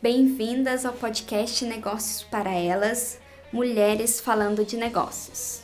[0.00, 3.18] Bem-vindas ao podcast Negócios para Elas,
[3.52, 5.62] Mulheres Falando de Negócios.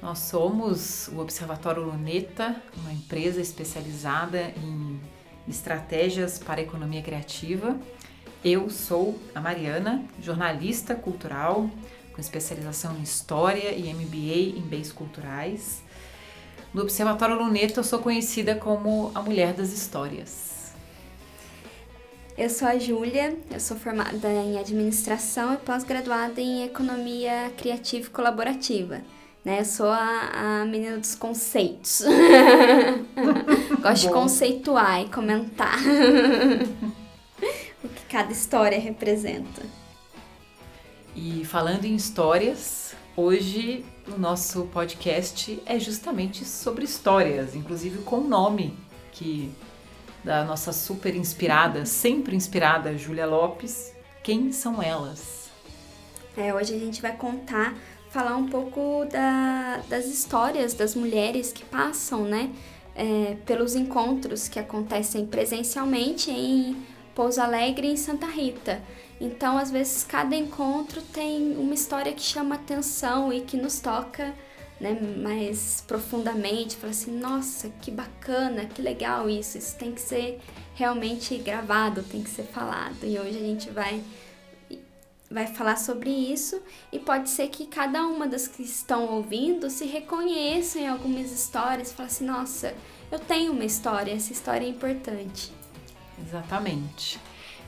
[0.00, 4.98] Nós somos o Observatório Luneta, uma empresa especializada em
[5.46, 7.78] estratégias para a economia criativa.
[8.42, 11.68] Eu sou a Mariana, jornalista cultural,
[12.14, 15.82] com especialização em História e MBA em Bens Culturais.
[16.72, 20.55] No Observatório Luneta eu sou conhecida como a Mulher das Histórias.
[22.38, 28.10] Eu sou a Júlia, eu sou formada em Administração e pós-graduada em Economia Criativa e
[28.10, 29.00] Colaborativa.
[29.42, 29.60] Né?
[29.60, 32.02] Eu sou a, a menina dos conceitos.
[33.80, 35.78] Gosto de conceituar e comentar
[37.82, 39.62] o que cada história representa.
[41.14, 43.82] E falando em histórias, hoje
[44.14, 48.76] o nosso podcast é justamente sobre histórias, inclusive com o nome
[49.10, 49.50] que
[50.26, 53.94] da nossa super inspirada, sempre inspirada Júlia Lopes.
[54.24, 55.48] Quem são elas?
[56.36, 57.74] É, hoje a gente vai contar,
[58.10, 62.50] falar um pouco da, das histórias das mulheres que passam, né,
[62.96, 66.76] é, pelos encontros que acontecem presencialmente em
[67.14, 68.82] Pouso Alegre e em Santa Rita.
[69.20, 74.34] Então, às vezes, cada encontro tem uma história que chama atenção e que nos toca
[74.80, 76.76] né, mais profundamente.
[76.76, 79.58] Fala assim, nossa, que bacana, que legal isso.
[79.58, 80.40] Isso tem que ser
[80.74, 83.04] realmente gravado, tem que ser falado.
[83.04, 84.02] E hoje a gente vai
[85.28, 89.84] vai falar sobre isso e pode ser que cada uma das que estão ouvindo se
[89.84, 92.74] reconheça em algumas histórias, fala assim, nossa,
[93.10, 95.52] eu tenho uma história, essa história é importante.
[96.24, 97.18] Exatamente.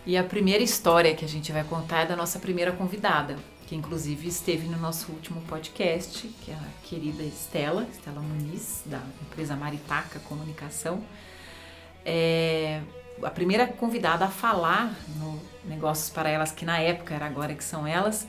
[0.06, 3.36] E a primeira história que a gente vai contar é da nossa primeira convidada,
[3.68, 9.02] que inclusive esteve no nosso último podcast, que é a querida Estela, Estela Muniz, da
[9.20, 11.04] empresa Maritaca Comunicação.
[12.02, 12.80] É
[13.22, 17.62] a primeira convidada a falar no Negócios para Elas, que na época era agora que
[17.62, 18.26] são elas,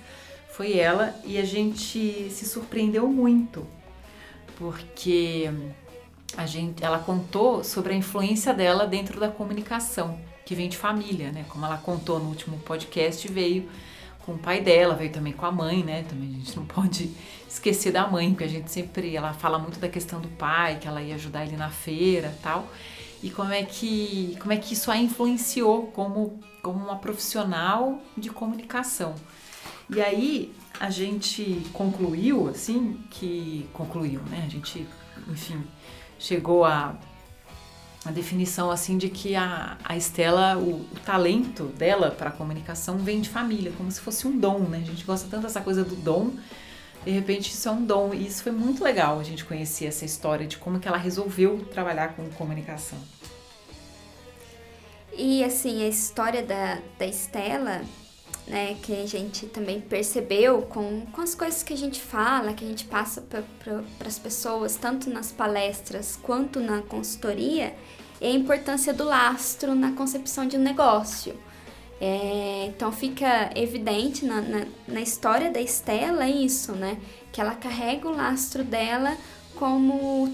[0.51, 3.65] foi ela e a gente se surpreendeu muito,
[4.57, 5.49] porque
[6.35, 11.31] a gente, ela contou sobre a influência dela dentro da comunicação que vem de família,
[11.31, 11.45] né?
[11.47, 13.69] Como ela contou no último podcast, veio
[14.29, 16.03] com o pai dela, veio também com a mãe, né?
[16.07, 17.09] Também a gente não pode
[17.47, 20.87] esquecer da mãe, porque a gente sempre, ela fala muito da questão do pai, que
[20.87, 22.67] ela ia ajudar ele na feira, tal.
[23.23, 28.29] E como é que, como é que isso a influenciou como como uma profissional de
[28.29, 29.15] comunicação.
[29.89, 34.43] E aí a gente concluiu assim que concluiu, né?
[34.45, 34.85] A gente,
[35.27, 35.63] enfim,
[36.17, 36.95] chegou a
[38.05, 43.19] a definição assim de que a, a Estela, o, o talento dela para comunicação vem
[43.19, 44.79] de família, como se fosse um dom, né?
[44.81, 46.31] A gente gosta tanto dessa coisa do dom,
[47.05, 48.13] de repente isso é um dom.
[48.13, 51.65] E isso foi muito legal a gente conhecer essa história de como que ela resolveu
[51.71, 52.97] trabalhar com comunicação.
[55.13, 57.81] E assim, a história da, da Estela,
[58.49, 62.65] né, que a gente também percebeu com, com as coisas que a gente fala, que
[62.65, 67.75] a gente passa para as pessoas, tanto nas palestras quanto na consultoria,
[68.19, 71.37] é a importância do lastro na concepção de um negócio.
[72.01, 76.97] É, então fica evidente na, na, na, história da Estela isso, né?
[77.31, 79.17] Que ela carrega o lastro dela
[79.55, 80.33] como,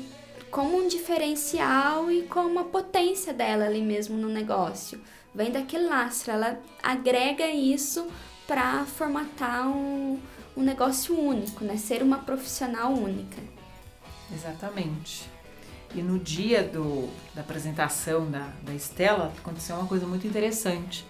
[0.51, 5.01] como um diferencial e como uma potência dela ali mesmo no negócio.
[5.35, 8.07] Vem daquele lastro, ela agrega isso
[8.47, 10.17] para formatar um,
[10.55, 11.75] um negócio único, né?
[11.75, 13.41] Ser uma profissional única.
[14.33, 15.29] Exatamente.
[15.93, 21.05] E no dia do, da apresentação da, da Estela, aconteceu uma coisa muito interessante,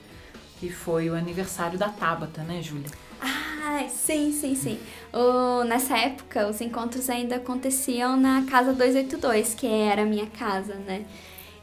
[0.59, 2.90] que foi o aniversário da Tabata, né, Júlia?
[3.22, 4.80] Ah, sim, sim, sim.
[5.14, 10.75] O, nessa época, os encontros ainda aconteciam na Casa 282, que era a minha casa,
[10.75, 11.06] né?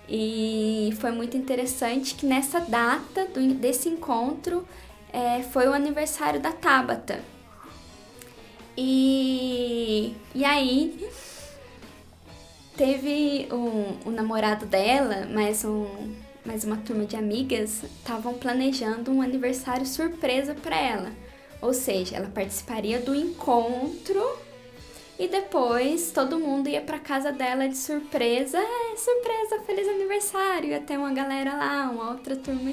[0.09, 4.67] E foi muito interessante que nessa data do, desse encontro
[5.13, 7.21] é, foi o aniversário da Tabata.
[8.77, 11.09] E, e aí
[12.77, 15.87] teve um, um namorado dela, mais, um,
[16.45, 21.13] mais uma turma de amigas, estavam planejando um aniversário surpresa para ela.
[21.61, 24.21] Ou seja, ela participaria do encontro
[25.23, 30.81] e depois todo mundo ia para casa dela de surpresa, é, surpresa, feliz aniversário, ia
[30.81, 32.73] ter uma galera lá, uma outra turma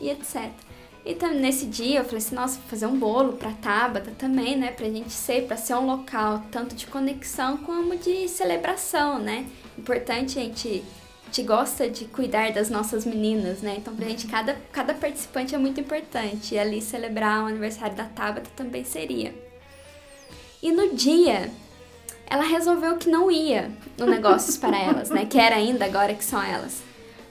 [0.00, 0.50] e etc.
[1.04, 4.56] E também nesse dia eu falei assim, nossa, vou fazer um bolo pra Tabata também,
[4.56, 4.72] né?
[4.72, 9.44] Pra gente ser, pra ser um local tanto de conexão como de celebração, né?
[9.76, 10.82] Importante a gente,
[11.26, 13.74] gente gosta de cuidar das nossas meninas, né?
[13.76, 16.54] Então pra gente cada, cada participante é muito importante.
[16.54, 19.34] E ali celebrar o aniversário da Tabata também seria.
[20.62, 21.50] E no dia,
[22.26, 25.26] ela resolveu que não ia no Negócios para Elas, né?
[25.26, 26.82] Que era ainda agora que são elas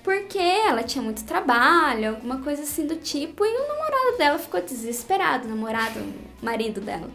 [0.03, 4.61] porque ela tinha muito trabalho, alguma coisa assim do tipo, e o namorado dela ficou
[4.61, 5.99] desesperado, namorado,
[6.41, 7.09] marido dela.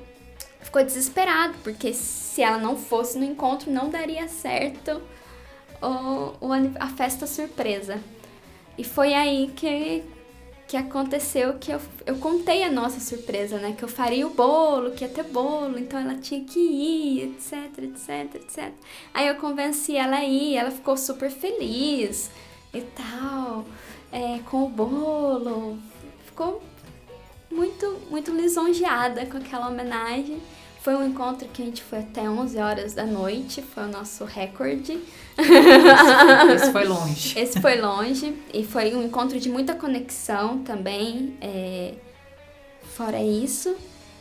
[0.61, 5.03] Ficou desesperado, porque se ela não fosse no encontro, não daria certo
[5.83, 8.01] o, o, a festa surpresa.
[8.77, 10.03] E foi aí que,
[10.69, 13.75] que aconteceu que eu, eu contei a nossa surpresa, né?
[13.77, 17.85] Que eu faria o bolo, que ia ter bolo, então ela tinha que ir, etc,
[17.85, 18.73] etc, etc.
[19.15, 22.31] Aí eu convenci ela a ir, ela ficou super feliz
[22.75, 23.65] e tal,
[24.13, 25.79] é, com o bolo.
[26.27, 26.63] Ficou
[27.51, 30.39] muito, muito lisonjeada com aquela homenagem.
[30.89, 34.25] Foi um encontro que a gente foi até 11 horas da noite, foi o nosso
[34.25, 34.99] recorde.
[36.55, 37.39] Esse foi longe.
[37.39, 41.37] Esse foi longe e foi um encontro de muita conexão também.
[41.43, 41.93] É...
[42.85, 43.77] Fora isso.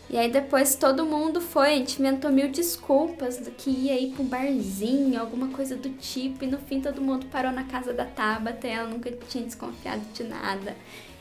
[0.10, 4.12] E aí depois todo mundo foi, a gente inventou mil desculpas do que ia ir
[4.12, 7.94] pra um barzinho, alguma coisa do tipo, e no fim todo mundo parou na casa
[7.94, 10.76] da Tabata e ela nunca tinha desconfiado de nada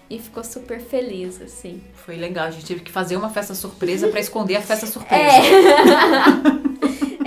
[0.09, 1.83] e ficou super feliz, assim.
[1.95, 5.23] Foi legal, a gente teve que fazer uma festa surpresa para esconder a festa surpresa.
[5.23, 6.67] É.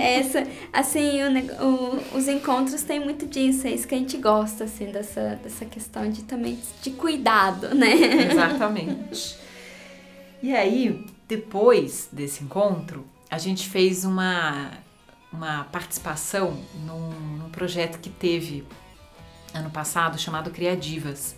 [0.00, 4.64] Essa, assim, o, o, os encontros têm muito disso, é isso que a gente gosta,
[4.64, 7.92] assim, dessa, dessa questão de também de cuidado, né?
[8.30, 9.36] Exatamente.
[10.42, 14.70] E aí, depois desse encontro, a gente fez uma,
[15.30, 16.56] uma participação
[16.86, 18.64] num, num projeto que teve
[19.52, 21.36] ano passado chamado Criadivas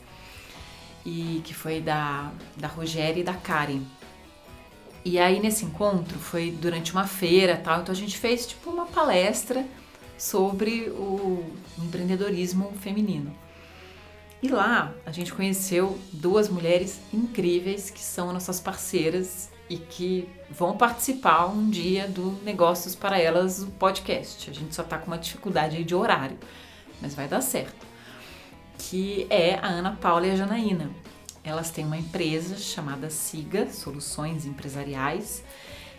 [1.04, 3.82] e que foi da, da Rogéria e da Karen.
[5.04, 8.86] E aí nesse encontro foi durante uma feira tal, então a gente fez tipo uma
[8.86, 9.66] palestra
[10.16, 11.44] sobre o
[11.78, 13.34] empreendedorismo feminino.
[14.40, 20.76] E lá a gente conheceu duas mulheres incríveis que são nossas parceiras e que vão
[20.76, 24.50] participar um dia do Negócios para Elas, o podcast.
[24.50, 26.36] A gente só tá com uma dificuldade de horário,
[27.00, 27.91] mas vai dar certo
[28.78, 30.90] que é a Ana Paula e a Janaína.
[31.44, 35.42] Elas têm uma empresa chamada Siga Soluções Empresariais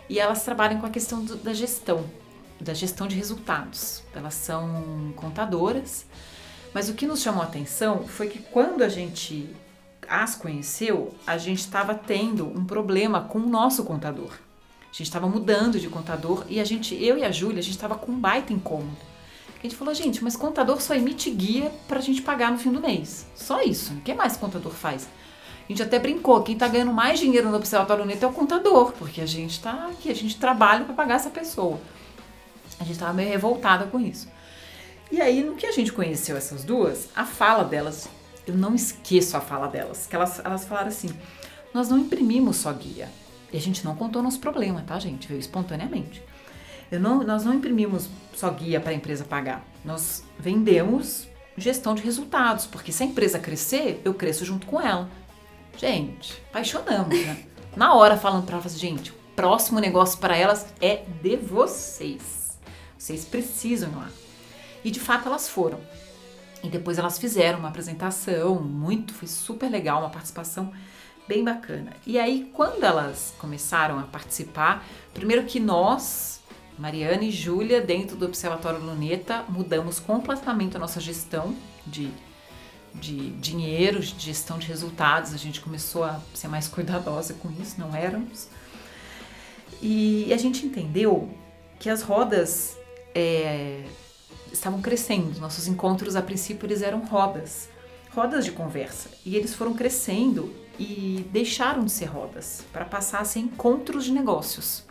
[0.08, 2.04] e elas trabalham com a questão do, da gestão,
[2.60, 4.02] da gestão de resultados.
[4.14, 6.06] Elas são contadoras,
[6.72, 9.54] mas o que nos chamou a atenção foi que quando a gente
[10.08, 14.32] as conheceu, a gente estava tendo um problema com o nosso contador.
[14.82, 17.74] A gente estava mudando de contador e a gente, eu e a Júlia, a gente
[17.74, 19.13] estava com um baita incômodo
[19.64, 22.82] a gente falou, gente, mas contador só emite guia pra gente pagar no fim do
[22.82, 23.26] mês.
[23.34, 23.94] Só isso.
[23.94, 25.08] O que mais contador faz?
[25.66, 28.92] A gente até brincou, quem tá ganhando mais dinheiro no Observatório Neto é o contador,
[28.92, 31.80] porque a gente tá aqui, a gente trabalha para pagar essa pessoa.
[32.78, 34.28] A gente tava meio revoltada com isso.
[35.10, 38.06] E aí, no que a gente conheceu essas duas, a fala delas,
[38.46, 41.08] eu não esqueço a fala delas, que elas, elas falaram assim:
[41.72, 43.08] nós não imprimimos só guia.
[43.50, 45.26] E a gente não contou nosso problema, tá, gente?
[45.26, 46.22] Veio espontaneamente.
[46.98, 49.64] Não, nós não imprimimos só guia para a empresa pagar.
[49.84, 55.08] Nós vendemos gestão de resultados, porque se a empresa crescer, eu cresço junto com ela.
[55.76, 57.44] Gente, apaixonamos, né?
[57.76, 62.58] Na hora falando para elas, assim, gente, o próximo negócio para elas é de vocês.
[62.96, 64.08] Vocês precisam ir lá.
[64.84, 65.80] E de fato elas foram.
[66.62, 70.72] E depois elas fizeram uma apresentação muito, foi super legal, uma participação
[71.26, 71.92] bem bacana.
[72.06, 76.40] E aí, quando elas começaram a participar, primeiro que nós
[76.78, 81.54] Mariana e Júlia, dentro do Observatório Luneta, mudamos completamente a nossa gestão
[81.86, 82.10] de,
[82.94, 85.32] de dinheiro, de gestão de resultados.
[85.32, 88.48] A gente começou a ser mais cuidadosa com isso, não éramos.
[89.80, 91.32] E a gente entendeu
[91.78, 92.76] que as rodas
[93.14, 93.84] é,
[94.52, 95.38] estavam crescendo.
[95.40, 97.68] Nossos encontros, a princípio, eles eram rodas,
[98.10, 99.10] rodas de conversa.
[99.24, 104.12] E eles foram crescendo e deixaram de ser rodas para passar a ser encontros de
[104.12, 104.84] negócios.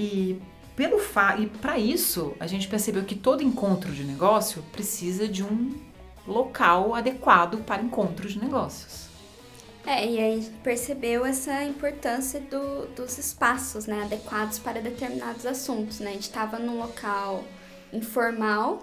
[0.00, 0.40] E
[0.74, 5.44] pelo fa e para isso a gente percebeu que todo encontro de negócio precisa de
[5.44, 5.74] um
[6.26, 9.10] local adequado para encontros de negócios.
[9.84, 16.00] É, e aí percebeu essa importância do, dos espaços né, adequados para determinados assuntos.
[16.00, 16.10] Né?
[16.10, 17.44] A gente estava num local
[17.92, 18.82] informal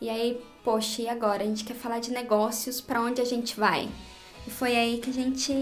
[0.00, 1.44] e aí, poxa, e agora?
[1.44, 3.88] A gente quer falar de negócios, para onde a gente vai?
[4.46, 5.52] E foi aí que a gente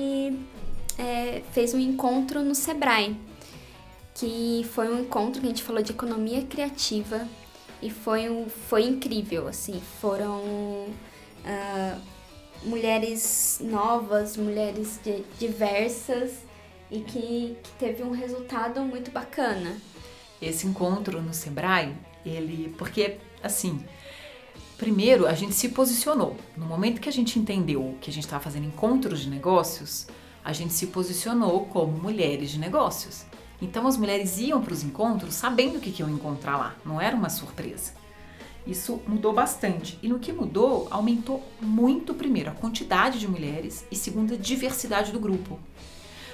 [0.97, 3.28] é, fez um encontro no Sebrae
[4.19, 7.27] que foi um encontro que a gente falou de economia criativa
[7.81, 12.01] e foi, um, foi incrível, assim, foram uh,
[12.65, 16.39] mulheres novas, mulheres de, diversas
[16.91, 19.77] e que, que teve um resultado muito bacana.
[20.43, 21.95] Esse encontro no Sebrae,
[22.27, 23.85] ele, porque assim,
[24.77, 26.37] primeiro a gente se posicionou.
[26.57, 30.09] No momento que a gente entendeu que a gente estava fazendo encontros de negócios,
[30.45, 33.28] a gente se posicionou como mulheres de negócios.
[33.61, 37.17] Então as mulheres iam para os encontros sabendo o que, iam encontrar lá, não era
[37.17, 37.93] uma surpresa.
[38.67, 39.99] Isso mudou bastante.
[40.03, 45.11] E no que mudou, aumentou muito, primeiro, a quantidade de mulheres e, segundo, a diversidade
[45.11, 45.59] do grupo.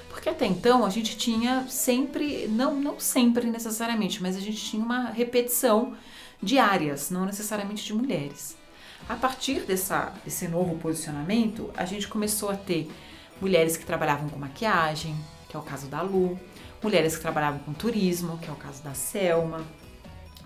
[0.09, 4.83] Porque até então a gente tinha sempre, não, não sempre necessariamente, mas a gente tinha
[4.83, 5.95] uma repetição
[6.41, 8.57] de áreas, não necessariamente de mulheres.
[9.07, 12.89] A partir dessa, desse novo posicionamento, a gente começou a ter
[13.39, 15.15] mulheres que trabalhavam com maquiagem,
[15.47, 16.39] que é o caso da Lu,
[16.81, 19.61] mulheres que trabalhavam com turismo, que é o caso da Selma,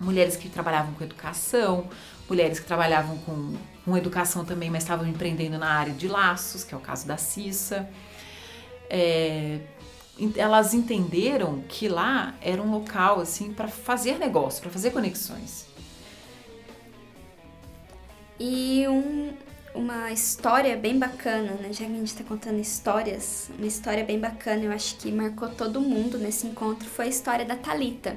[0.00, 1.88] mulheres que trabalhavam com educação,
[2.28, 6.74] mulheres que trabalhavam com, com educação também, mas estavam empreendendo na área de laços, que
[6.74, 7.88] é o caso da Cissa.
[8.88, 9.60] É,
[10.36, 15.66] elas entenderam que lá era um local assim para fazer negócio, para fazer conexões.
[18.38, 19.34] E um,
[19.74, 21.72] uma história bem bacana, né?
[21.72, 25.48] Já que a gente está contando histórias, uma história bem bacana, eu acho que marcou
[25.48, 28.16] todo mundo nesse encontro, foi a história da Talita.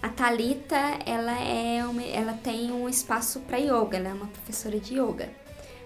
[0.00, 4.78] A Talita, ela é uma, ela tem um espaço para yoga, ela é uma professora
[4.78, 5.30] de yoga.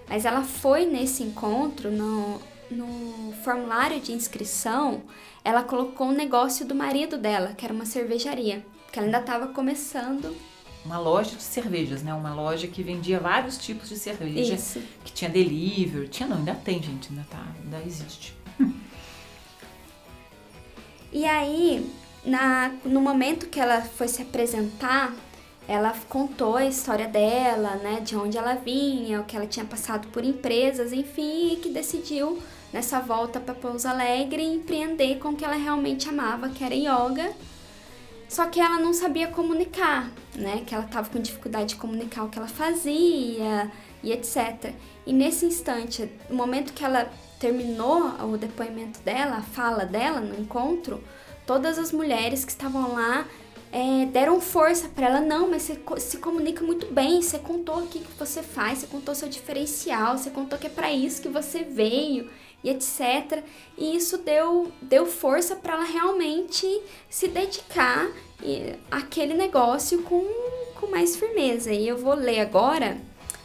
[0.07, 2.39] Mas ela foi nesse encontro no,
[2.69, 5.01] no formulário de inscrição,
[5.43, 9.47] ela colocou um negócio do marido dela, que era uma cervejaria, que ela ainda estava
[9.47, 10.35] começando
[10.83, 12.13] uma loja de cervejas, né?
[12.13, 14.55] Uma loja que vendia vários tipos de cerveja.
[14.55, 14.81] Isso.
[15.03, 16.07] Que tinha delivery.
[16.07, 17.09] Tinha não, ainda tem, gente.
[17.09, 18.35] Ainda tá, ainda existe.
[21.13, 21.91] E aí,
[22.25, 25.13] na, no momento que ela foi se apresentar,
[25.67, 27.99] ela contou a história dela, né?
[27.99, 32.41] De onde ela vinha, o que ela tinha passado por empresas, enfim, e que decidiu
[32.71, 37.33] nessa volta para Pouso Alegre empreender com o que ela realmente amava, que era yoga
[38.31, 40.63] só que ela não sabia comunicar, né?
[40.65, 43.69] Que ela estava com dificuldade de comunicar o que ela fazia
[44.01, 44.73] e etc.
[45.05, 50.39] E nesse instante, no momento que ela terminou o depoimento dela, a fala dela no
[50.39, 51.03] encontro,
[51.45, 53.27] todas as mulheres que estavam lá
[53.71, 55.21] é, deram força para ela.
[55.21, 57.21] Não, mas você se comunica muito bem.
[57.21, 60.91] Você contou o que você faz, você contou seu diferencial, você contou que é para
[60.91, 62.29] isso que você veio
[62.63, 63.43] e etc.
[63.77, 66.67] E isso deu, deu força para ela realmente
[67.09, 68.11] se dedicar
[68.89, 70.25] àquele negócio com,
[70.79, 71.71] com mais firmeza.
[71.71, 72.97] E eu vou ler agora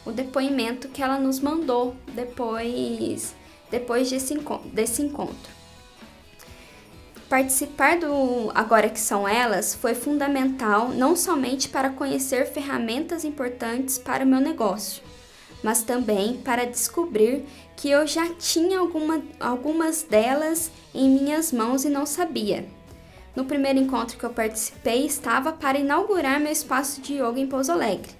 [0.05, 3.35] o depoimento que ela nos mandou depois,
[3.71, 4.37] depois desse,
[4.73, 5.56] desse encontro.
[7.29, 14.23] Participar do Agora que São Elas foi fundamental não somente para conhecer ferramentas importantes para
[14.23, 15.03] o meu negócio,
[15.61, 17.43] mas também para descobrir
[17.75, 22.65] que eu já tinha alguma, algumas delas em minhas mãos e não sabia.
[23.35, 27.73] No primeiro encontro que eu participei, estava para inaugurar meu espaço de yoga em Pouso
[27.73, 28.15] Alegre.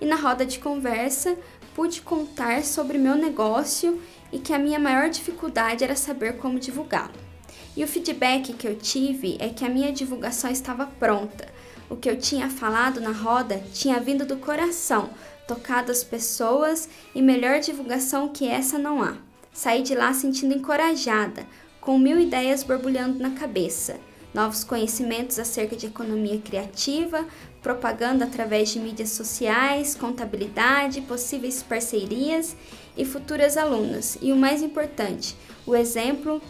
[0.00, 1.36] E na roda de conversa,
[1.74, 4.00] pude contar sobre meu negócio
[4.30, 7.31] e que a minha maior dificuldade era saber como divulgá-lo.
[7.74, 11.48] E o feedback que eu tive é que a minha divulgação estava pronta.
[11.88, 15.10] O que eu tinha falado na roda tinha vindo do coração,
[15.48, 19.16] tocado as pessoas e melhor divulgação que essa não há.
[19.52, 21.46] Saí de lá sentindo encorajada,
[21.80, 23.98] com mil ideias borbulhando na cabeça,
[24.32, 27.26] novos conhecimentos acerca de economia criativa,
[27.62, 32.56] propaganda através de mídias sociais, contabilidade, possíveis parcerias
[32.96, 34.16] e futuras alunas.
[34.20, 35.36] E o mais importante,
[35.66, 36.40] o exemplo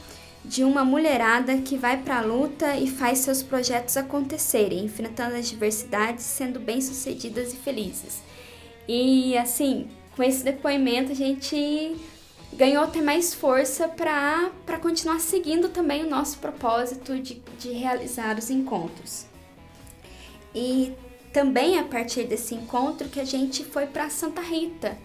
[0.44, 5.48] de uma mulherada que vai para a luta e faz seus projetos acontecerem, enfrentando as
[5.48, 8.20] diversidades, sendo bem-sucedidas e felizes.
[8.88, 11.96] E assim, com esse depoimento a gente
[12.52, 18.50] ganhou até mais força para continuar seguindo também o nosso propósito de, de realizar os
[18.50, 19.26] encontros.
[20.54, 20.92] E
[21.32, 24.98] também a partir desse encontro que a gente foi para Santa Rita.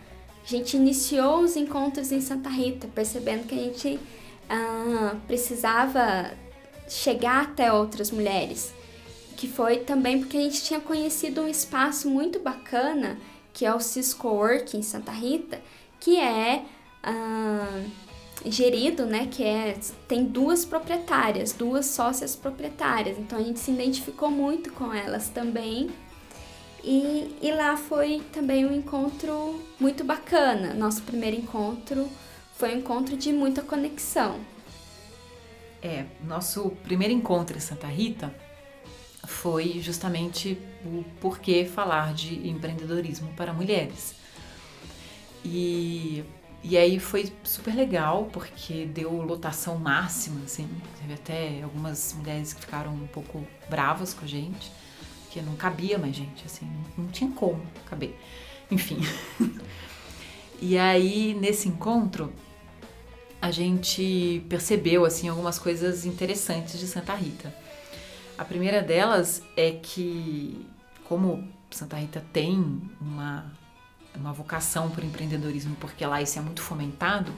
[0.44, 4.00] A gente iniciou os encontros em Santa Rita, percebendo que a gente
[4.50, 6.32] ah, precisava
[6.88, 8.74] chegar até outras mulheres.
[9.36, 13.18] Que foi também porque a gente tinha conhecido um espaço muito bacana
[13.58, 15.60] que é o Cisco Work em Santa Rita,
[16.00, 16.63] que é
[17.01, 17.82] ah,
[18.46, 19.75] gerido, né, que é
[20.08, 23.18] tem duas proprietárias, duas sócias proprietárias.
[23.18, 25.89] Então a gente se identificou muito com elas também.
[26.84, 30.75] E, e lá foi também um encontro muito bacana.
[30.75, 32.08] Nosso primeiro encontro
[32.58, 34.40] foi um encontro de muita conexão.
[35.82, 38.34] É, nosso primeiro encontro em Santa Rita
[39.28, 44.16] foi justamente o porquê falar de empreendedorismo para mulheres.
[45.46, 46.24] E,
[46.64, 50.68] e aí foi super legal, porque deu lotação máxima, assim.
[51.00, 54.72] Teve até algumas mulheres que ficaram um pouco bravas com a gente,
[55.24, 58.18] porque não cabia mais gente, assim, não tinha como caber.
[58.72, 58.98] Enfim.
[60.60, 62.34] e aí, nesse encontro,
[63.41, 67.53] a gente percebeu, assim, algumas coisas interessantes de Santa Rita.
[68.38, 70.65] A primeira delas é que,
[71.03, 73.46] como Santa Rita tem uma,
[74.15, 77.32] uma vocação por empreendedorismo, porque lá isso é muito fomentado,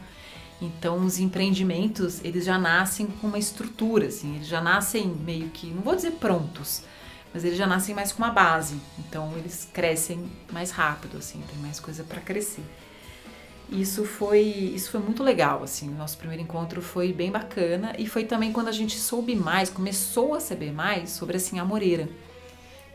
[0.62, 5.68] então os empreendimentos, eles já nascem com uma estrutura, assim, eles já nascem meio que,
[5.68, 6.84] não vou dizer prontos,
[7.34, 8.80] mas eles já nascem mais com uma base.
[8.98, 12.64] Então eles crescem mais rápido, assim, tem mais coisa para crescer.
[13.72, 18.24] Isso foi, isso foi muito legal, assim, nosso primeiro encontro foi bem bacana e foi
[18.24, 22.10] também quando a gente soube mais, começou a saber mais sobre assim a Moreira,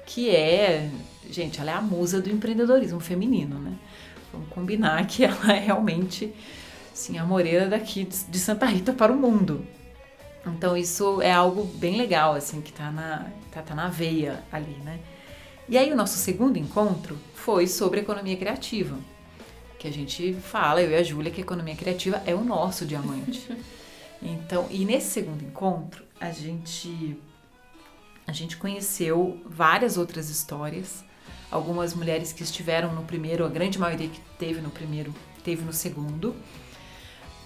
[0.04, 0.90] que é,
[1.30, 3.78] gente, ela é a musa do empreendedorismo feminino, né?
[4.32, 6.34] Vamos combinar que ela é realmente
[6.92, 9.64] assim, a Moreira daqui de Santa Rita para o mundo.
[10.46, 14.76] Então isso é algo bem legal, assim, que tá na, tá, tá na veia ali,
[14.84, 14.98] né?
[15.68, 18.96] E aí o nosso segundo encontro foi sobre economia criativa.
[19.84, 22.86] Que a gente fala, eu e a Júlia, que a economia criativa é o nosso
[22.86, 23.46] diamante.
[24.22, 27.18] Então, e nesse segundo encontro, a gente
[28.26, 31.04] a gente conheceu várias outras histórias.
[31.50, 35.74] Algumas mulheres que estiveram no primeiro, a grande maioria que teve no primeiro, teve no
[35.74, 36.34] segundo.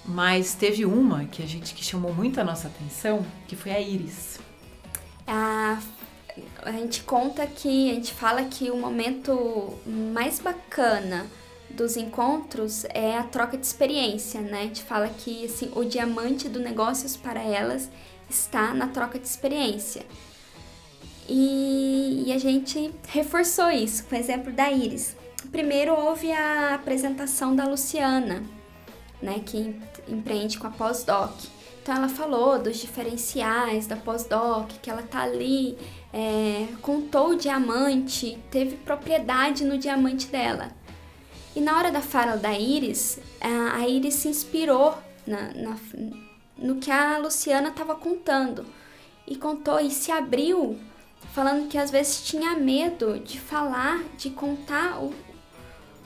[0.04, 3.80] Mas teve uma que a gente que chamou muito a nossa atenção, que foi a
[3.80, 4.38] Iris.
[5.26, 5.83] A,
[6.62, 11.26] a gente conta que, a gente fala que o momento mais bacana
[11.70, 14.60] dos encontros é a troca de experiência, né?
[14.60, 17.88] A gente fala que assim, o diamante do negócios para elas
[18.28, 20.04] está na troca de experiência.
[21.28, 25.14] E, e a gente reforçou isso com o exemplo da Iris.
[25.52, 28.42] Primeiro houve a apresentação da Luciana,
[29.20, 29.76] né, que
[30.08, 31.32] empreende com a pós-doc.
[31.82, 35.78] Então ela falou dos diferenciais da pós-doc, que ela tá ali,
[36.12, 40.70] é, contou o diamante, teve propriedade no diamante dela.
[41.58, 44.96] E na hora da fala da Iris, a Iris se inspirou
[45.26, 45.76] na, na,
[46.56, 48.64] no que a Luciana estava contando
[49.26, 50.78] e contou e se abriu,
[51.32, 55.12] falando que às vezes tinha medo de falar, de contar o,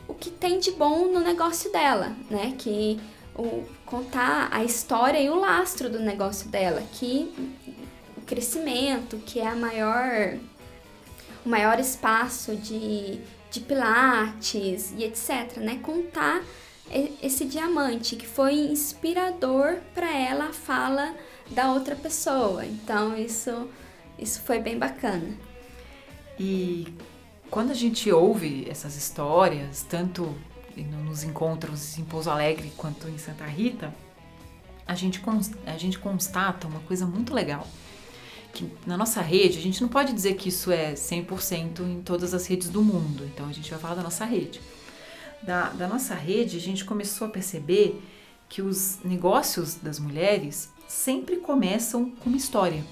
[0.09, 2.55] o que tem de bom no negócio dela, né?
[2.59, 2.99] Que
[3.37, 7.31] o, contar a história e o lastro do negócio dela, que
[8.17, 10.39] o crescimento, que é a maior
[11.45, 13.21] o maior espaço de,
[13.53, 15.79] de pilates e etc, né?
[15.83, 16.43] Contar
[17.23, 21.15] esse diamante que foi inspirador para ela a fala
[21.51, 22.67] da outra pessoa.
[22.67, 23.69] Então isso
[24.19, 25.37] isso foi bem bacana.
[26.39, 26.93] E
[27.51, 30.35] quando a gente ouve essas histórias, tanto
[31.05, 33.93] nos encontros em Pouso Alegre quanto em Santa Rita,
[34.87, 35.21] a gente,
[35.67, 37.67] a gente constata uma coisa muito legal.
[38.53, 42.35] Que na nossa rede, a gente não pode dizer que isso é 100% em todas
[42.35, 44.61] as redes do mundo, então a gente vai falar da nossa rede.
[45.43, 48.01] Da, da nossa rede, a gente começou a perceber
[48.49, 52.85] que os negócios das mulheres sempre começam com uma história.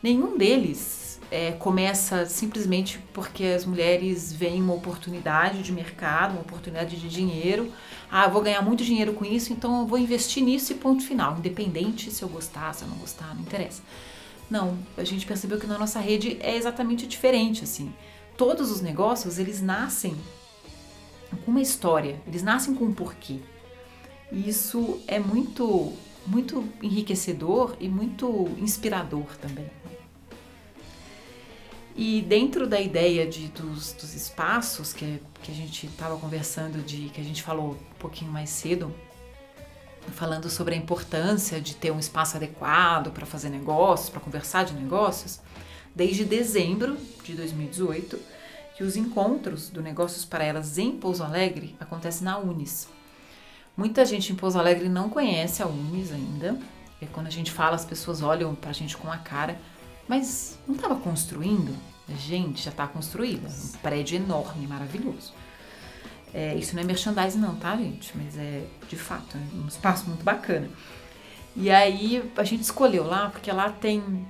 [0.00, 6.96] Nenhum deles é, começa simplesmente porque as mulheres veem uma oportunidade de mercado, uma oportunidade
[6.96, 7.72] de dinheiro.
[8.10, 11.36] Ah, vou ganhar muito dinheiro com isso, então eu vou investir nisso e ponto final.
[11.36, 13.82] Independente se eu gostar, se eu não gostar, não interessa.
[14.50, 17.92] Não, a gente percebeu que na nossa rede é exatamente diferente, assim.
[18.36, 20.16] Todos os negócios, eles nascem
[21.44, 23.40] com uma história, eles nascem com um porquê.
[24.32, 25.92] E isso é muito,
[26.26, 29.70] muito enriquecedor e muito inspirador também.
[31.96, 37.08] E dentro da ideia de, dos, dos espaços que, que a gente estava conversando, de
[37.08, 38.94] que a gente falou um pouquinho mais cedo,
[40.10, 44.74] falando sobre a importância de ter um espaço adequado para fazer negócios, para conversar de
[44.74, 45.40] negócios,
[45.94, 48.18] desde dezembro de 2018,
[48.76, 52.88] que os encontros do Negócios para Elas em Pouso Alegre acontecem na Unis.
[53.76, 56.58] Muita gente em Pouso Alegre não conhece a Unis ainda.
[57.00, 59.58] E quando a gente fala, as pessoas olham para a gente com a cara
[60.08, 61.76] mas não estava construindo?
[62.08, 63.46] Gente, já está construída.
[63.46, 65.34] Um prédio enorme, maravilhoso.
[66.32, 68.12] É, isso não é merchandising não, tá, gente?
[68.16, 70.68] Mas é, de fato, é um espaço muito bacana.
[71.56, 74.26] E aí a gente escolheu lá porque lá tem,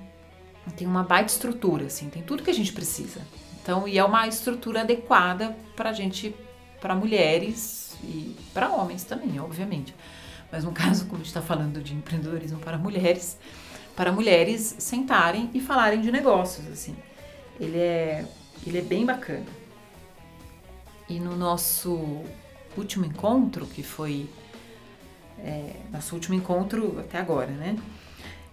[0.76, 3.20] tem uma baita estrutura, assim, tem tudo que a gente precisa.
[3.61, 6.34] Então, e é uma estrutura adequada para gente,
[6.80, 9.94] para mulheres e para homens também, obviamente.
[10.50, 13.38] Mas no caso, como a gente está falando de empreendedorismo para mulheres,
[13.94, 16.96] para mulheres sentarem e falarem de negócios, assim.
[17.61, 18.24] Ele é,
[18.66, 19.44] ele é bem bacana.
[21.09, 22.23] E no nosso
[22.77, 24.29] último encontro, que foi
[25.38, 27.79] é, nosso último encontro até agora, né?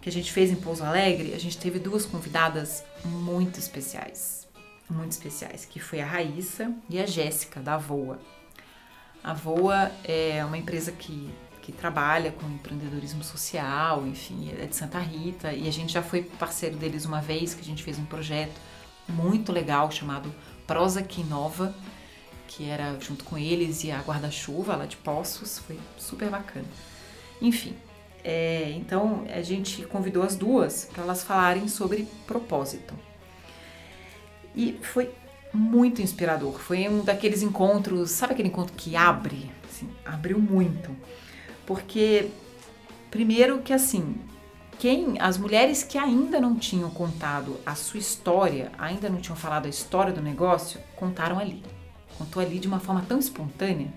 [0.02, 4.48] Que a gente fez em Pouso Alegre, a gente teve duas convidadas muito especiais.
[4.89, 8.20] Muito especiais, que foi a Raíssa e a Jéssica, da Voa.
[9.24, 11.30] A Voa é uma empresa que
[11.65, 16.22] que trabalha com empreendedorismo social, enfim, é de Santa Rita, e a gente já foi
[16.22, 18.54] parceiro deles uma vez, que a gente fez um projeto
[19.10, 20.32] muito legal chamado
[20.68, 21.74] Prosa Que Inova,
[22.47, 26.65] que era junto com eles e a Guarda-Chuva lá de Poços, foi super bacana.
[27.41, 27.75] Enfim,
[28.23, 32.93] é, então a gente convidou as duas para elas falarem sobre propósito.
[34.55, 35.12] E foi
[35.53, 36.60] muito inspirador.
[36.60, 39.51] Foi um daqueles encontros, sabe aquele encontro que abre?
[39.69, 40.95] Assim, abriu muito.
[41.65, 42.29] Porque,
[43.12, 44.15] primeiro que assim,
[44.79, 49.65] quem as mulheres que ainda não tinham contado a sua história, ainda não tinham falado
[49.65, 51.63] a história do negócio, contaram ali.
[52.17, 53.93] Contou ali de uma forma tão espontânea.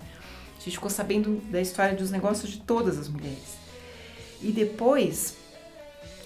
[0.57, 3.57] A gente ficou sabendo da história dos negócios de todas as mulheres.
[4.41, 5.37] E depois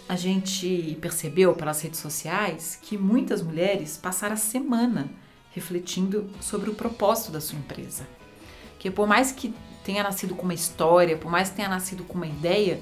[0.07, 5.09] a gente percebeu pelas redes sociais que muitas mulheres passaram a semana
[5.51, 8.07] refletindo sobre o propósito da sua empresa.
[8.79, 9.53] Que por mais que
[9.83, 12.81] tenha nascido com uma história, por mais que tenha nascido com uma ideia,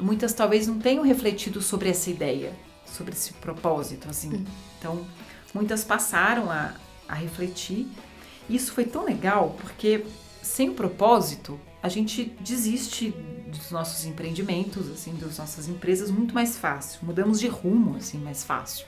[0.00, 2.52] muitas talvez não tenham refletido sobre essa ideia,
[2.84, 4.44] sobre esse propósito, assim.
[4.78, 5.06] Então,
[5.54, 6.74] muitas passaram a,
[7.08, 7.86] a refletir.
[8.48, 10.04] Isso foi tão legal porque
[10.42, 13.10] sem o propósito, a gente desiste
[13.46, 17.00] dos nossos empreendimentos, assim, das nossas empresas muito mais fácil.
[17.02, 18.86] Mudamos de rumo, assim, mais fácil.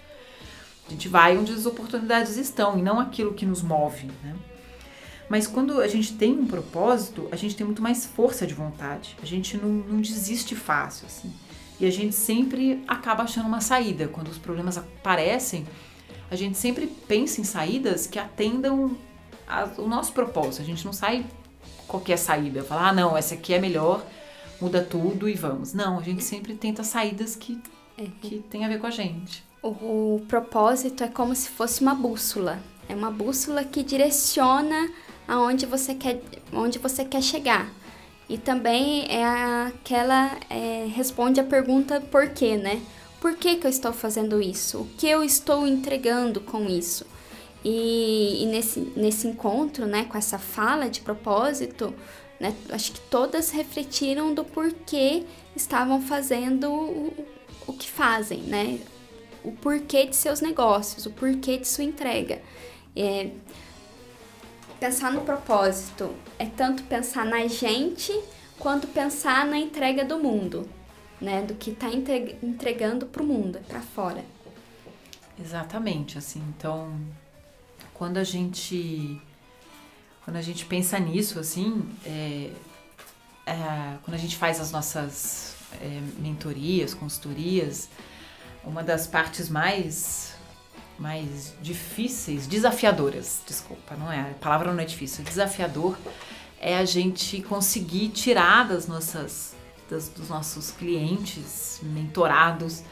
[0.86, 4.34] A gente vai onde as oportunidades estão e não aquilo que nos move, né?
[5.28, 9.16] Mas quando a gente tem um propósito, a gente tem muito mais força de vontade.
[9.22, 11.32] A gente não, não desiste fácil, assim.
[11.78, 14.08] E a gente sempre acaba achando uma saída.
[14.08, 15.64] Quando os problemas aparecem,
[16.28, 18.96] a gente sempre pensa em saídas que atendam
[19.78, 20.62] o nosso propósito.
[20.62, 21.24] A gente não sai
[21.86, 22.62] qualquer saída.
[22.62, 24.04] Falar, ah, não, essa aqui é melhor,
[24.60, 25.72] muda tudo e vamos.
[25.72, 27.60] Não, a gente sempre tenta saídas que,
[27.98, 28.06] é.
[28.22, 29.44] que tem a ver com a gente.
[29.62, 32.58] O, o propósito é como se fosse uma bússola.
[32.88, 34.90] É uma bússola que direciona
[35.28, 36.20] aonde você quer,
[36.52, 37.68] onde você quer chegar.
[38.28, 39.24] E também é
[39.66, 42.80] aquela é, responde a pergunta por quê, né?
[43.20, 44.78] Por que, que eu estou fazendo isso?
[44.78, 47.04] O que eu estou entregando com isso?
[47.64, 51.94] E, e nesse, nesse encontro, né, com essa fala de propósito,
[52.38, 57.26] né, acho que todas refletiram do porquê estavam fazendo o,
[57.66, 58.78] o que fazem, né?
[59.44, 62.40] O porquê de seus negócios, o porquê de sua entrega.
[62.96, 63.30] É,
[64.78, 68.12] pensar no propósito é tanto pensar na gente
[68.58, 70.68] quanto pensar na entrega do mundo,
[71.20, 71.42] né?
[71.42, 74.24] Do que está entregando para o mundo, para fora.
[75.38, 76.42] Exatamente, assim.
[76.56, 76.98] Então,
[78.00, 79.20] quando a gente
[80.24, 82.50] quando a gente pensa nisso, assim, é,
[83.44, 83.54] é,
[84.02, 87.90] quando a gente faz as nossas é, mentorias, consultorias,
[88.64, 90.34] uma das partes mais
[90.98, 95.94] mais difíceis, desafiadoras, desculpa, não é, a palavra não é difícil, desafiador
[96.58, 99.54] é a gente conseguir tirar das nossas,
[99.90, 102.82] das, dos nossos clientes, mentorados,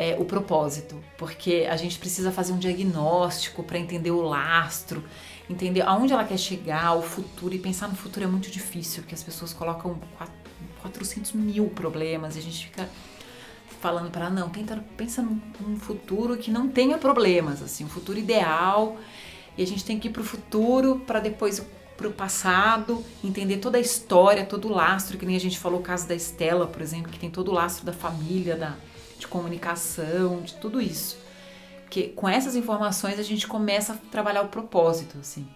[0.00, 5.02] é, o propósito, porque a gente precisa fazer um diagnóstico para entender o lastro,
[5.50, 9.16] entender aonde ela quer chegar, o futuro, e pensar no futuro é muito difícil, porque
[9.16, 9.98] as pessoas colocam
[10.82, 12.88] 400 mil problemas e a gente fica
[13.80, 18.96] falando para não, tenta, pensa num, futuro que não tenha problemas, assim, um futuro ideal.
[19.56, 21.60] E a gente tem que ir para o futuro para depois
[21.96, 25.80] para o passado, entender toda a história, todo o lastro, que nem a gente falou
[25.80, 28.76] o caso da Estela, por exemplo, que tem todo o lastro da família, da,
[29.18, 31.18] de comunicação, de tudo isso.
[31.82, 35.46] Porque com essas informações a gente começa a trabalhar o propósito, assim.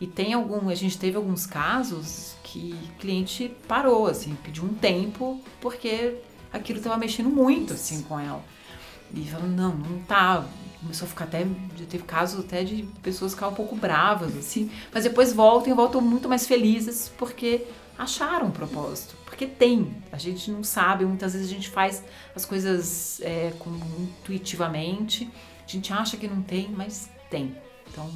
[0.00, 5.40] E tem algum, a gente teve alguns casos que cliente parou, assim, pediu um tempo
[5.60, 6.16] porque
[6.52, 8.42] aquilo estava mexendo muito assim com ela.
[9.14, 10.44] E falou, não, não tá.
[10.80, 11.46] Começou a ficar até.
[11.76, 14.70] Já teve casos até de pessoas ficar um pouco bravas, assim.
[14.92, 17.66] Mas depois voltam e voltam muito mais felizes porque
[17.98, 19.21] acharam um propósito.
[19.42, 19.92] Porque tem.
[20.12, 25.28] A gente não sabe, muitas vezes a gente faz as coisas é, com, intuitivamente.
[25.64, 27.56] A gente acha que não tem, mas tem.
[27.90, 28.08] Então,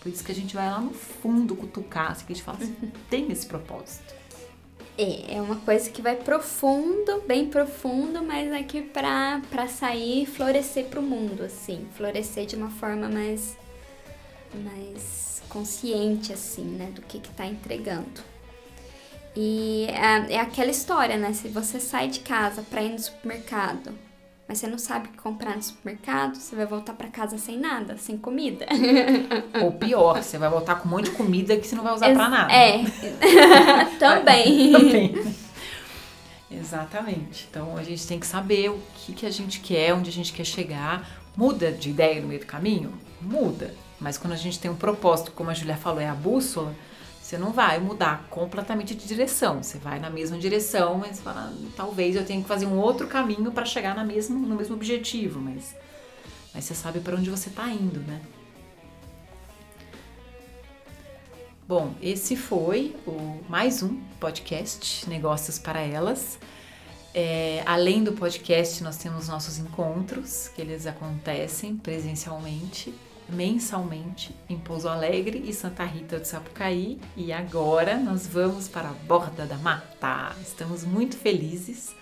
[0.00, 2.58] por isso que a gente vai lá no fundo cutucar, assim, que a gente fala
[2.58, 2.74] assim,
[3.08, 4.14] tem esse propósito.
[4.98, 10.26] É, é uma coisa que vai profundo, bem profundo, mas aqui pra, pra sair e
[10.26, 11.86] florescer pro mundo, assim.
[11.94, 13.56] Florescer de uma forma mais,
[14.52, 16.90] mais consciente, assim, né?
[16.92, 18.31] Do que que tá entregando.
[19.34, 21.32] E é, é aquela história, né?
[21.32, 23.92] Se você sai de casa pra ir no supermercado
[24.52, 27.58] mas você não sabe o que comprar no supermercado, você vai voltar para casa sem
[27.58, 28.66] nada, sem comida.
[29.62, 32.12] Ou pior, você vai voltar com um monte de comida que você não vai usar
[32.12, 32.52] para nada.
[32.52, 32.84] É,
[33.98, 34.72] também.
[34.72, 35.36] também.
[36.50, 37.46] Exatamente.
[37.50, 40.34] Então a gente tem que saber o que, que a gente quer, onde a gente
[40.34, 41.08] quer chegar.
[41.34, 42.92] Muda de ideia no meio do caminho?
[43.22, 43.74] Muda.
[43.98, 46.74] Mas quando a gente tem um propósito, como a Julia falou, é a bússola,
[47.32, 49.62] você não vai mudar completamente de direção.
[49.62, 53.50] Você vai na mesma direção, mas fala, talvez eu tenha que fazer um outro caminho
[53.50, 55.74] para chegar na mesma, no mesmo objetivo, mas,
[56.54, 58.20] mas você sabe para onde você está indo, né?
[61.66, 66.38] Bom, esse foi o mais um podcast Negócios para Elas.
[67.14, 72.92] É, além do podcast, nós temos nossos encontros, que eles acontecem presencialmente,
[73.32, 77.00] mensalmente, em Pouso Alegre e Santa Rita do Sapucaí.
[77.16, 80.36] E agora nós vamos para a Borda da Mata.
[80.40, 81.94] Estamos muito felizes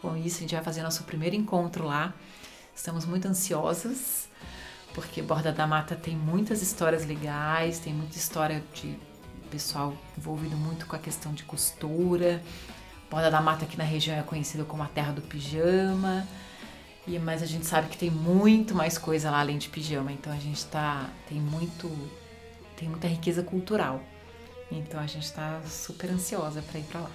[0.00, 2.14] com isso, a gente vai fazer nosso primeiro encontro lá.
[2.74, 4.28] Estamos muito ansiosas,
[4.94, 8.96] porque Borda da Mata tem muitas histórias legais, tem muita história de
[9.50, 12.42] pessoal envolvido muito com a questão de costura.
[13.10, 16.26] Borda da Mata aqui na região é conhecida como a terra do pijama.
[17.06, 20.32] E, mas a gente sabe que tem muito mais coisa lá além de pijama, então
[20.32, 21.88] a gente tá tem muito
[22.76, 24.02] tem muita riqueza cultural.
[24.70, 27.10] Então a gente está super ansiosa para ir para lá.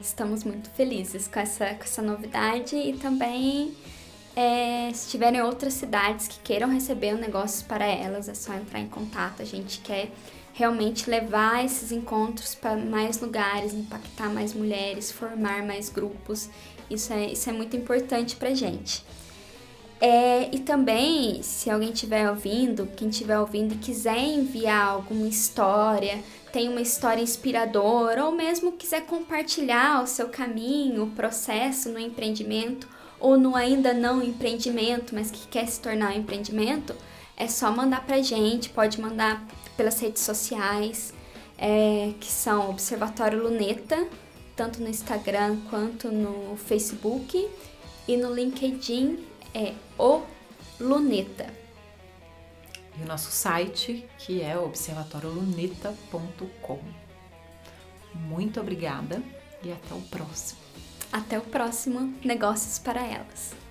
[0.00, 3.76] Estamos muito felizes com essa, com essa novidade e também
[4.34, 8.88] é, se tiverem outras cidades que queiram receber negócios para elas, é só entrar em
[8.88, 9.42] contato.
[9.42, 10.10] A gente quer
[10.54, 16.48] realmente levar esses encontros para mais lugares, impactar mais mulheres, formar mais grupos.
[16.90, 19.04] Isso é, isso é muito importante para gente.
[20.00, 26.22] É, e também, se alguém estiver ouvindo, quem estiver ouvindo e quiser enviar alguma história,
[26.52, 32.88] tem uma história inspiradora, ou mesmo quiser compartilhar o seu caminho, o processo no empreendimento,
[33.18, 36.94] ou no ainda não empreendimento, mas que quer se tornar um empreendimento,
[37.36, 39.44] é só mandar pra gente, pode mandar
[39.76, 41.12] pelas redes sociais,
[41.56, 44.06] é, que são Observatório Luneta,
[44.54, 47.48] tanto no Instagram quanto no Facebook,
[48.06, 49.27] e no LinkedIn
[49.58, 50.22] é o
[50.80, 51.52] Luneta.
[52.96, 56.78] E o nosso site, que é observatorioluneta.com.
[58.14, 59.20] Muito obrigada
[59.62, 60.60] e até o próximo.
[61.12, 63.67] Até o próximo Negócios para Elas.